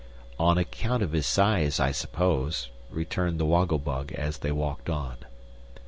"On 0.39 0.57
account 0.57 1.03
of 1.03 1.11
his 1.11 1.27
size, 1.27 1.79
I 1.79 1.91
suppose," 1.91 2.69
returned 2.89 3.39
the 3.39 3.45
Woggle 3.45 3.77
Bug, 3.77 4.11
as 4.13 4.39
they 4.39 4.51
walked 4.51 4.89
on. 4.89 5.17